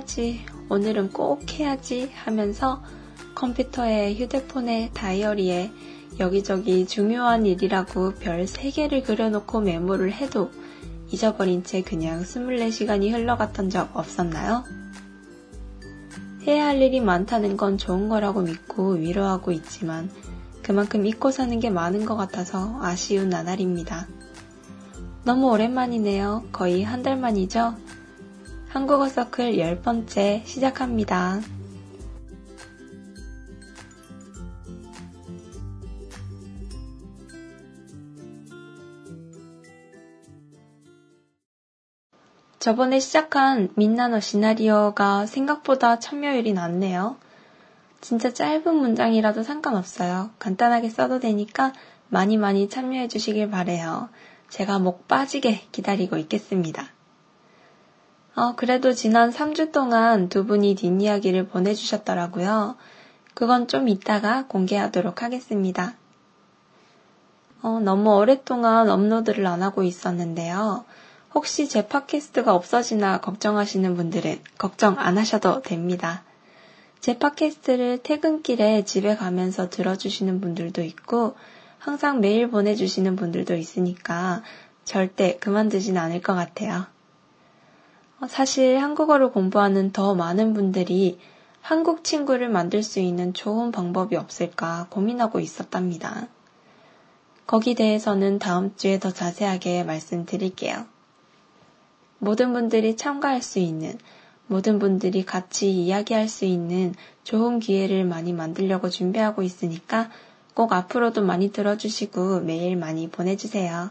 [0.00, 0.40] 해야지,
[0.70, 2.82] 오늘은 꼭 해야지 하면서
[3.34, 5.70] 컴퓨터에 휴대폰에 다이어리에
[6.18, 10.50] 여기저기 중요한 일이라고 별 3개를 그려놓고 메모를 해도
[11.10, 14.64] 잊어버린 채 그냥 24시간이 흘러갔던 적 없었나요?
[16.46, 20.10] 해야 할 일이 많다는 건 좋은 거라고 믿고 위로하고 있지만
[20.62, 24.06] 그만큼 잊고 사는 게 많은 것 같아서 아쉬운 나날입니다.
[25.24, 26.44] 너무 오랜만이네요.
[26.52, 27.74] 거의 한 달 만이죠?
[28.70, 31.40] 한국어 서클 10번째 시작합니다.
[42.60, 47.16] 저번에 시작한 민나노 시나리오가 생각보다 참여율이 낮네요.
[48.00, 50.30] 진짜 짧은 문장이라도 상관없어요.
[50.38, 51.72] 간단하게 써도 되니까
[52.08, 54.10] 많이 많이 참여해 주시길 바래요.
[54.48, 56.99] 제가 목 빠지게 기다리고 있겠습니다.
[58.36, 62.76] 어, 그래도 지난 3주 동안 두 분이 뒷이야기를 보내주셨더라고요.
[63.34, 65.94] 그건 좀 이따가 공개하도록 하겠습니다.
[67.62, 70.84] 어, 너무 오랫동안 업로드를 안 하고 있었는데요.
[71.34, 76.22] 혹시 제 팟캐스트가 없어지나 걱정하시는 분들은 걱정 안 하셔도 됩니다.
[77.00, 81.34] 제 팟캐스트를 퇴근길에 집에 가면서 들어주시는 분들도 있고
[81.78, 84.42] 항상 메일 보내주시는 분들도 있으니까
[84.84, 86.86] 절대 그만두진 않을 것 같아요.
[88.20, 91.18] 어, 사실 한국어를 공부하는 더 많은 분들이
[91.62, 96.28] 한국 친구를 만들 수 있는 좋은 방법이 없을까 고민하고 있었답니다.
[97.46, 100.84] 거기 대해서는 다음 주에 더 자세하게 말씀드릴게요.
[102.18, 103.98] 모든 분들이 참가할 수 있는,
[104.46, 110.10] 모든 분들이 같이 이야기할 수 있는 좋은 기회를 많이 만들려고 준비하고 있으니까
[110.52, 113.90] 꼭 앞으로도 많이 들어주시고 메일 많이 보내주세요.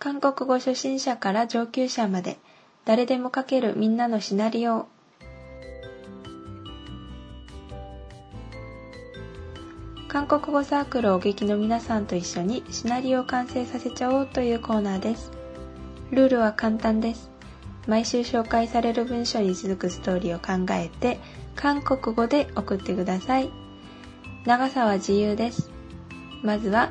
[0.00, 2.38] 韓国語初心者から上級者まで
[2.86, 4.88] 誰でも書けるみんなのシナリオ
[10.08, 15.30] 韓国語サークルお劇の皆さんと一緒にシナリオを完成させちゃおうというコーナーです。
[16.10, 17.30] ルールは簡単です。
[17.86, 21.20] 毎週紹介される文章に続くストーリーを考えて、
[21.54, 23.50] 韓国語で送ってください。
[24.46, 25.70] 長さは自由です。
[26.42, 26.90] まずは、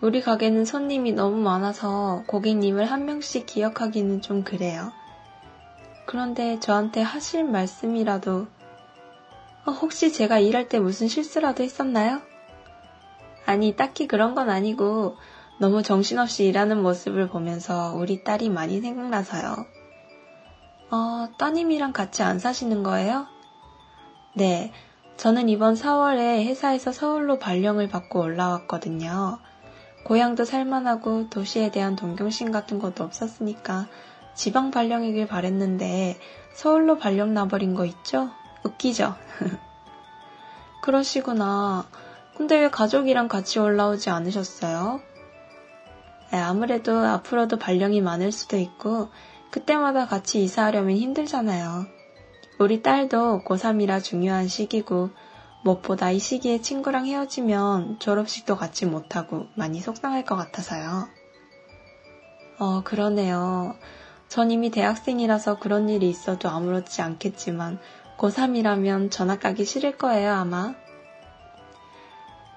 [0.00, 4.92] 우리 가게는 손님이 너무 많아서 고객님을 한 명씩 기억하기는 좀 그래요.
[6.04, 8.46] 그런데 저한테 하실 말씀이라도,
[9.64, 12.20] 어, 혹시 제가 일할 때 무슨 실수라도 했었나요?
[13.46, 15.16] 아니, 딱히 그런 건 아니고
[15.58, 19.66] 너무 정신없이 일하는 모습을 보면서 우리 딸이 많이 생각나서요.
[20.90, 23.26] 어, 따님이랑 같이 안 사시는 거예요?
[24.34, 24.72] 네.
[25.16, 29.38] 저는 이번 4월에 회사에서 서울로 발령을 받고 올라왔거든요.
[30.06, 33.88] 고향도 살만하고 도시에 대한 동경심 같은 것도 없었으니까
[34.36, 36.16] 지방 발령이길 바랬는데
[36.54, 38.30] 서울로 발령 나버린 거 있죠?
[38.62, 39.16] 웃기죠?
[40.80, 41.86] 그러시구나.
[42.36, 45.00] 근데 왜 가족이랑 같이 올라오지 않으셨어요?
[46.30, 49.08] 네, 아무래도 앞으로도 발령이 많을 수도 있고,
[49.50, 51.86] 그때마다 같이 이사하려면 힘들잖아요.
[52.60, 55.10] 우리 딸도 고3이라 중요한 시기고,
[55.66, 61.08] 무엇보다 이 시기에 친구랑 헤어지면 졸업식도 같이 못하고 많이 속상할 것 같아서요.
[62.58, 63.74] 어, 그러네요.
[64.28, 67.80] 전 이미 대학생이라서 그런 일이 있어도 아무렇지 않겠지만,
[68.16, 70.74] 고3이라면 전학 가기 싫을 거예요, 아마.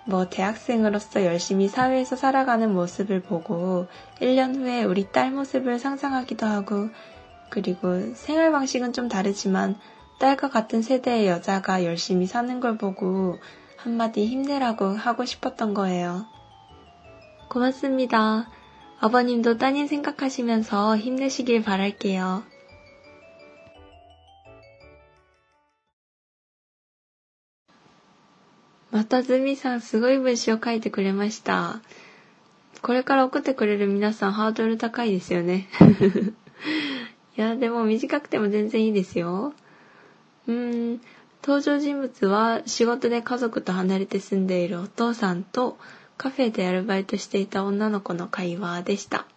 [0.05, 3.87] 뭐 대학생으로서 열심히 사회에서 살아가는 모습을 보고
[4.21, 6.89] 1년 후에 우리 딸 모습을 상상하기도 하고
[7.49, 9.77] 그리고 생활 방식은 좀 다르지만
[10.18, 13.38] 딸과 같은 세대의 여자가 열심히 사는 걸 보고
[13.76, 16.26] 한마디 힘내라고 하고 싶었던 거예요.
[17.50, 18.48] 고맙습니다.
[19.00, 22.44] 아버님도 따님 생각하시면서 힘내시길 바랄게요.
[28.94, 31.82] またズミさんすごい文章を書いてくれました。
[32.80, 35.68] これから送ってくれる皆さんハードル高いですよね。
[37.36, 39.52] いや、でも短くても全然いいですよ。
[40.49, 41.01] うん、
[41.43, 45.77] 登場人物は仕事で家族と離れて住んでいるお父さんと
[46.17, 49.27] カフェでアルバイトしていた女の子の会話でした。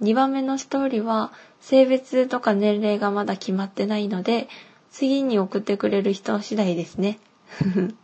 [0.02, 4.49] 2番目のストーリーは性別とか年齢がまだ決まってないので、
[4.91, 7.19] 次に送ってくれる人次第ですね。